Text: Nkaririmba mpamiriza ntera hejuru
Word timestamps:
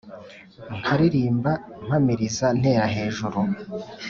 Nkaririmba 0.79 1.51
mpamiriza 1.85 2.47
ntera 2.59 2.85
hejuru 2.95 3.39